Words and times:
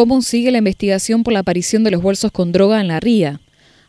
¿Cómo 0.00 0.22
sigue 0.22 0.50
la 0.50 0.56
investigación 0.56 1.24
por 1.24 1.34
la 1.34 1.40
aparición 1.40 1.84
de 1.84 1.90
los 1.90 2.00
bolsos 2.00 2.32
con 2.32 2.52
droga 2.52 2.80
en 2.80 2.88
la 2.88 3.00
ría? 3.00 3.38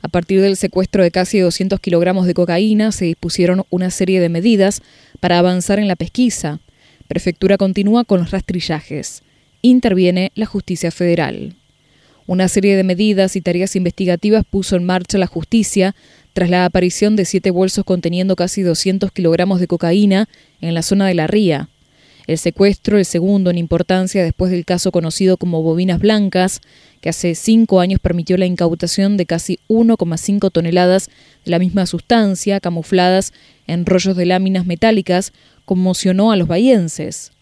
A 0.01 0.09
partir 0.09 0.41
del 0.41 0.57
secuestro 0.57 1.03
de 1.03 1.09
casi 1.09 1.39
200 1.39 1.79
kilogramos 1.79 2.27
de 2.27 2.33
cocaína, 2.33 2.91
se 2.91 3.05
dispusieron 3.05 3.63
una 3.69 3.91
serie 3.91 4.19
de 4.19 4.27
medidas 4.27 4.81
para 5.21 5.39
avanzar 5.39 5.79
en 5.79 5.87
la 5.87 5.95
pesquisa. 5.95 6.59
Prefectura 7.07 7.57
continúa 7.57 8.03
con 8.03 8.19
los 8.19 8.31
rastrillajes. 8.31 9.23
Interviene 9.61 10.33
la 10.35 10.47
justicia 10.47 10.91
federal. 10.91 11.55
Una 12.27 12.49
serie 12.49 12.75
de 12.75 12.83
medidas 12.83 13.37
y 13.37 13.41
tareas 13.41 13.77
investigativas 13.77 14.43
puso 14.43 14.75
en 14.75 14.83
marcha 14.83 15.17
la 15.17 15.27
justicia 15.27 15.95
tras 16.33 16.49
la 16.49 16.65
aparición 16.65 17.15
de 17.15 17.23
siete 17.23 17.51
bolsos 17.51 17.85
conteniendo 17.85 18.35
casi 18.35 18.63
200 18.63 19.13
kilogramos 19.13 19.61
de 19.61 19.67
cocaína 19.67 20.27
en 20.59 20.73
la 20.73 20.81
zona 20.81 21.07
de 21.07 21.13
la 21.13 21.27
ría. 21.27 21.69
El 22.31 22.37
secuestro, 22.37 22.97
el 22.97 23.03
segundo 23.03 23.49
en 23.49 23.57
importancia 23.57 24.23
después 24.23 24.53
del 24.53 24.63
caso 24.63 24.93
conocido 24.93 25.35
como 25.35 25.63
Bobinas 25.63 25.99
Blancas, 25.99 26.61
que 27.01 27.09
hace 27.09 27.35
cinco 27.35 27.81
años 27.81 27.99
permitió 27.99 28.37
la 28.37 28.45
incautación 28.45 29.17
de 29.17 29.25
casi 29.25 29.59
1,5 29.67 30.49
toneladas 30.49 31.09
de 31.43 31.51
la 31.51 31.59
misma 31.59 31.85
sustancia, 31.85 32.61
camufladas 32.61 33.33
en 33.67 33.85
rollos 33.85 34.15
de 34.15 34.25
láminas 34.25 34.65
metálicas, 34.65 35.33
conmocionó 35.65 36.31
a 36.31 36.37
los 36.37 36.47
bahienses. 36.47 37.33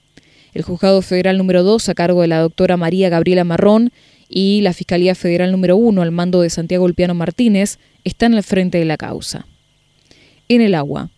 El 0.55 0.63
Juzgado 0.63 1.03
Federal 1.03 1.37
número 1.37 1.61
2, 1.61 1.87
a 1.87 1.93
cargo 1.93 2.23
de 2.23 2.27
la 2.29 2.39
doctora 2.39 2.75
María 2.75 3.09
Gabriela 3.09 3.43
Marrón, 3.43 3.91
y 4.27 4.61
la 4.61 4.73
Fiscalía 4.73 5.13
Federal 5.13 5.51
número 5.51 5.77
1, 5.77 6.01
al 6.01 6.09
mando 6.09 6.41
de 6.41 6.49
Santiago 6.49 6.85
Ulpiano 6.85 7.13
Martínez, 7.13 7.77
están 8.05 8.33
al 8.33 8.41
frente 8.41 8.79
de 8.79 8.85
la 8.85 8.97
causa. 8.97 9.45
En 10.47 10.61
el 10.61 10.73
agua. 10.73 11.11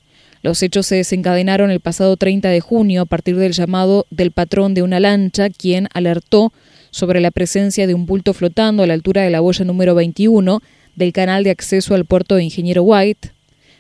Los 0.44 0.64
hechos 0.64 0.88
se 0.88 0.96
desencadenaron 0.96 1.70
el 1.70 1.80
pasado 1.80 2.18
30 2.18 2.50
de 2.50 2.62
junio 2.62 3.04
a 3.04 3.06
partir 3.06 3.38
del 3.38 3.54
llamado 3.54 4.08
del 4.10 4.32
patrón 4.32 4.74
de 4.74 4.82
una 4.82 5.00
lancha, 5.00 5.50
quien 5.50 5.88
alertó 5.94 6.52
sobre 6.90 7.22
la 7.22 7.32
presencia 7.32 7.86
de 7.86 7.94
un 7.94 8.06
bulto 8.06 8.34
flotando 8.34 8.84
a 8.84 8.88
la 8.88 8.94
altura 8.94 9.22
de 9.22 9.30
la 9.30 9.40
boya 9.40 9.66
número 9.66 9.94
21 9.94 10.62
del 10.96 11.14
canal 11.14 11.44
de 11.44 11.52
acceso 11.52 11.94
al 11.94 12.06
puerto 12.06 12.36
de 12.36 12.44
Ingeniero 12.44 12.84
White. 12.84 13.32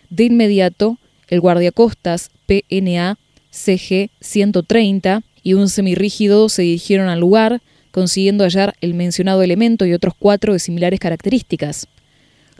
De 0.09 0.25
inmediato, 0.25 0.97
el 1.27 1.41
guardiacostas 1.41 2.29
PNA 2.45 3.17
CG 3.49 4.09
130 4.21 5.23
y 5.43 5.53
un 5.53 5.67
semirrígido 5.67 6.47
se 6.47 6.61
dirigieron 6.61 7.09
al 7.09 7.19
lugar, 7.19 7.61
consiguiendo 7.91 8.43
hallar 8.43 8.75
el 8.81 8.93
mencionado 8.93 9.41
elemento 9.41 9.85
y 9.85 9.93
otros 9.93 10.13
cuatro 10.17 10.53
de 10.53 10.59
similares 10.59 10.99
características. 10.99 11.87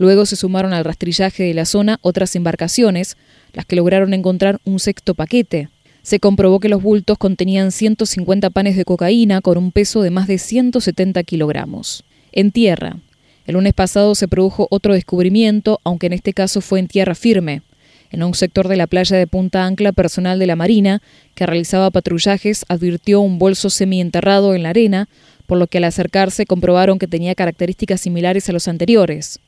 Luego 0.02 0.25
se 0.25 0.35
sumaron 0.35 0.73
al 0.73 0.83
rastrillaje 0.83 1.44
de 1.44 1.53
la 1.53 1.66
zona 1.66 1.99
otras 2.02 2.35
embarcaciones, 2.35 3.17
las 3.53 3.67
que 3.67 3.75
lograron 3.75 4.16
encontrar 4.16 4.59
un 4.66 4.80
sexto 4.80 5.13
paquete. 5.13 5.69
Se 6.02 6.19
comprobó 6.19 6.59
que 6.59 6.69
los 6.69 6.81
bultos 6.81 7.19
contenían 7.19 7.71
150 7.71 8.49
panes 8.49 8.75
de 8.75 8.83
cocaína 8.83 9.41
con 9.41 9.59
un 9.59 9.72
peso 9.72 10.02
de 10.02 10.09
más 10.09 10.25
de 10.25 10.39
170 10.39 11.22
kilogramos. 11.22 12.03
En 12.31 12.52
tierra. 12.52 12.97
El 13.45 13.53
lunes 13.53 13.75
pasado 13.75 14.16
se 14.16 14.27
produjo 14.27 14.66
otro 14.72 14.95
descubrimiento, 14.95 15.79
aunque 15.83 16.07
en 16.07 16.13
este 16.13 16.33
caso 16.33 16.61
fue 16.61 16.79
en 16.79 16.88
tierra 16.88 17.13
firme. 17.13 17.61
En 18.09 18.23
un 18.23 18.33
sector 18.33 18.69
de 18.69 18.77
la 18.77 18.88
playa 18.88 19.17
de 19.17 19.27
Punta 19.27 19.67
Ancla, 19.67 19.91
personal 19.91 20.39
de 20.39 20.47
la 20.47 20.55
Marina, 20.55 21.03
que 21.35 21.45
realizaba 21.45 21.91
patrullajes, 21.91 22.66
advirtió 22.69 23.22
un 23.22 23.38
bolso 23.38 23.69
semienterrado 23.69 24.55
en 24.55 24.63
la 24.63 24.69
arena, 24.69 25.09
por 25.45 25.59
lo 25.59 25.67
que 25.67 25.77
al 25.77 25.83
acercarse 25.83 26.47
comprobaron 26.47 26.97
que 26.97 27.05
tenía 27.05 27.35
características 27.35 28.02
similares 28.02 28.49
a 28.49 28.53
los 28.53 28.67
anteriores. 28.67 29.39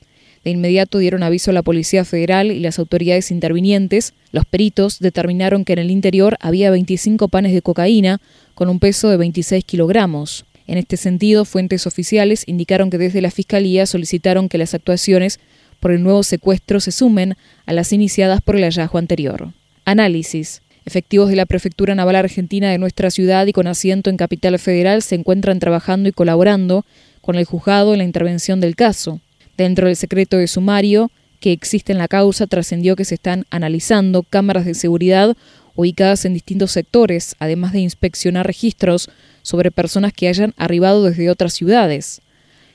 De 0.43 0.51
inmediato 0.51 0.97
dieron 0.97 1.23
aviso 1.23 1.51
a 1.51 1.53
la 1.53 1.61
Policía 1.61 2.03
Federal 2.03 2.51
y 2.51 2.59
las 2.59 2.77
autoridades 2.77 3.31
intervinientes. 3.31 4.13
Los 4.31 4.45
peritos 4.45 4.99
determinaron 4.99 5.63
que 5.63 5.73
en 5.73 5.79
el 5.79 5.91
interior 5.91 6.37
había 6.41 6.69
25 6.69 7.29
panes 7.29 7.53
de 7.53 7.61
cocaína 7.61 8.19
con 8.53 8.67
un 8.69 8.79
peso 8.79 9.09
de 9.09 9.17
26 9.17 9.63
kilogramos. 9.63 10.45
En 10.67 10.77
este 10.77 10.97
sentido, 10.97 11.45
fuentes 11.45 11.87
oficiales 11.87 12.43
indicaron 12.47 12.89
que 12.89 12.97
desde 12.97 13.21
la 13.21 13.31
Fiscalía 13.31 13.85
solicitaron 13.85 14.49
que 14.49 14.57
las 14.57 14.73
actuaciones 14.73 15.39
por 15.79 15.91
el 15.91 16.03
nuevo 16.03 16.23
secuestro 16.23 16.79
se 16.79 16.91
sumen 16.91 17.35
a 17.65 17.73
las 17.73 17.91
iniciadas 17.91 18.41
por 18.41 18.55
el 18.55 18.63
hallazgo 18.63 18.97
anterior. 18.97 19.53
Análisis. 19.85 20.61
Efectivos 20.85 21.29
de 21.29 21.37
la 21.37 21.45
Prefectura 21.45 21.95
Naval 21.95 22.17
Argentina 22.17 22.69
de 22.69 22.77
nuestra 22.77 23.09
ciudad 23.11 23.47
y 23.47 23.53
con 23.53 23.67
asiento 23.67 24.09
en 24.09 24.17
Capital 24.17 24.59
Federal 24.59 25.01
se 25.01 25.15
encuentran 25.15 25.59
trabajando 25.59 26.09
y 26.09 26.11
colaborando 26.11 26.85
con 27.21 27.35
el 27.35 27.45
juzgado 27.45 27.93
en 27.93 27.99
la 27.99 28.03
intervención 28.03 28.59
del 28.59 28.75
caso. 28.75 29.21
Dentro 29.57 29.87
del 29.87 29.95
secreto 29.95 30.37
de 30.37 30.47
sumario 30.47 31.11
que 31.39 31.51
existe 31.51 31.91
en 31.91 31.97
la 31.97 32.07
causa, 32.07 32.47
trascendió 32.47 32.95
que 32.95 33.05
se 33.05 33.15
están 33.15 33.45
analizando 33.49 34.23
cámaras 34.23 34.65
de 34.65 34.73
seguridad 34.73 35.35
ubicadas 35.75 36.25
en 36.25 36.33
distintos 36.33 36.71
sectores, 36.71 37.35
además 37.39 37.73
de 37.73 37.79
inspeccionar 37.79 38.47
registros 38.47 39.09
sobre 39.41 39.71
personas 39.71 40.13
que 40.13 40.27
hayan 40.27 40.53
arribado 40.57 41.03
desde 41.03 41.29
otras 41.29 41.53
ciudades. 41.53 42.21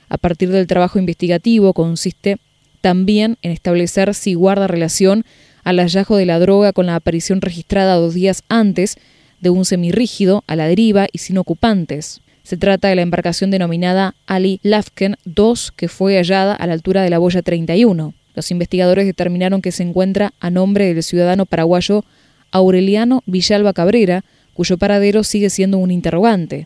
A 0.07 0.17
partir 0.17 0.49
del 0.49 0.67
trabajo 0.67 0.99
investigativo 0.99 1.73
consiste 1.73 2.37
también 2.81 3.37
en 3.41 3.51
establecer 3.51 4.13
si 4.13 4.33
guarda 4.33 4.67
relación 4.67 5.25
al 5.63 5.79
hallazgo 5.79 6.17
de 6.17 6.25
la 6.25 6.39
droga 6.39 6.73
con 6.73 6.85
la 6.85 6.95
aparición 6.95 7.41
registrada 7.41 7.95
dos 7.95 8.13
días 8.13 8.43
antes 8.49 8.97
de 9.41 9.49
un 9.49 9.65
semirrígido 9.65 10.43
a 10.47 10.55
la 10.55 10.67
deriva 10.67 11.07
y 11.11 11.19
sin 11.19 11.37
ocupantes. 11.37 12.21
Se 12.49 12.57
trata 12.57 12.87
de 12.87 12.95
la 12.95 13.03
embarcación 13.03 13.51
denominada 13.51 14.15
Ali 14.25 14.59
Lafken 14.63 15.17
II, 15.23 15.53
que 15.75 15.87
fue 15.87 16.15
hallada 16.15 16.55
a 16.55 16.65
la 16.65 16.73
altura 16.73 17.03
de 17.03 17.11
la 17.11 17.19
boya 17.19 17.43
31. 17.43 18.15
Los 18.33 18.49
investigadores 18.49 19.05
determinaron 19.05 19.61
que 19.61 19.71
se 19.71 19.83
encuentra 19.83 20.33
a 20.39 20.49
nombre 20.49 20.91
del 20.91 21.03
ciudadano 21.03 21.45
paraguayo 21.45 22.03
Aureliano 22.49 23.21
Villalba 23.27 23.73
Cabrera, 23.73 24.23
cuyo 24.55 24.79
paradero 24.79 25.23
sigue 25.23 25.51
siendo 25.51 25.77
un 25.77 25.91
interrogante. 25.91 26.65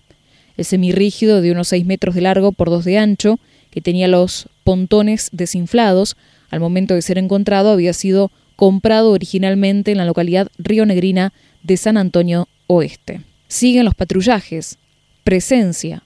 El 0.55 0.63
semirrígido 0.63 1.41
de 1.41 1.51
unos 1.51 1.67
6 1.67 1.85
metros 1.85 2.15
de 2.15 2.21
largo 2.21 2.53
por 2.53 2.69
2 2.69 2.85
de 2.85 2.97
ancho, 2.97 3.39
que 3.69 3.81
tenía 3.81 4.07
los 4.07 4.47
pontones 4.63 5.27
desinflados, 5.33 6.15
al 6.50 6.61
momento 6.61 6.94
de 6.94 7.01
ser 7.01 7.17
encontrado 7.17 7.71
había 7.71 7.91
sido 7.91 8.31
comprado 8.55 9.11
originalmente 9.11 9.91
en 9.91 9.97
la 9.97 10.05
localidad 10.05 10.47
Río 10.57 10.85
Negrina 10.85 11.33
de 11.61 11.75
San 11.75 11.97
Antonio 11.97 12.47
Oeste. 12.67 13.19
Siguen 13.50 13.83
los 13.83 13.95
patrullajes 13.95 14.77
presencia. 15.23 16.03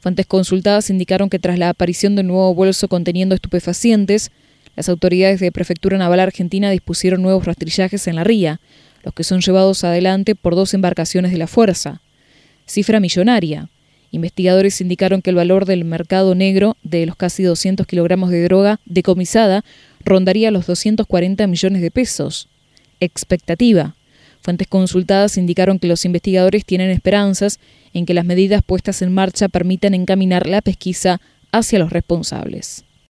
Fuentes 0.00 0.26
consultadas 0.26 0.90
indicaron 0.90 1.30
que 1.30 1.38
tras 1.38 1.58
la 1.58 1.70
aparición 1.70 2.14
de 2.14 2.20
un 2.20 2.28
nuevo 2.28 2.54
bolso 2.54 2.88
conteniendo 2.88 3.34
estupefacientes, 3.34 4.30
las 4.76 4.88
autoridades 4.88 5.40
de 5.40 5.52
Prefectura 5.52 5.98
Naval 5.98 6.20
Argentina 6.20 6.70
dispusieron 6.70 7.22
nuevos 7.22 7.44
rastrillajes 7.44 8.06
en 8.06 8.16
la 8.16 8.24
ría, 8.24 8.60
los 9.02 9.14
que 9.14 9.24
son 9.24 9.40
llevados 9.40 9.84
adelante 9.84 10.34
por 10.34 10.56
dos 10.56 10.74
embarcaciones 10.74 11.30
de 11.30 11.38
la 11.38 11.46
Fuerza. 11.46 12.00
Cifra 12.66 13.00
millonaria. 13.00 13.68
Investigadores 14.10 14.80
indicaron 14.80 15.22
que 15.22 15.30
el 15.30 15.36
valor 15.36 15.66
del 15.66 15.84
mercado 15.84 16.34
negro 16.34 16.76
de 16.82 17.04
los 17.04 17.16
casi 17.16 17.42
200 17.42 17.86
kilogramos 17.86 18.30
de 18.30 18.44
droga 18.44 18.80
decomisada 18.84 19.64
rondaría 20.04 20.50
los 20.50 20.66
240 20.66 21.46
millones 21.46 21.82
de 21.82 21.90
pesos. 21.90 22.48
Expectativa. 23.00 23.96
Fuentes 24.44 24.68
consultadas 24.68 25.38
indicaron 25.38 25.78
que 25.78 25.88
los 25.88 26.04
investigadores 26.04 26.66
tienen 26.66 26.90
esperanzas 26.90 27.60
en 27.94 28.04
que 28.04 28.12
las 28.12 28.26
medidas 28.26 28.60
puestas 28.60 29.00
en 29.00 29.10
marcha 29.10 29.48
permitan 29.48 29.94
encaminar 29.94 30.46
la 30.46 30.60
pesquisa 30.60 31.22
hacia 31.50 31.78
los 31.78 31.90
responsables. 31.90 32.83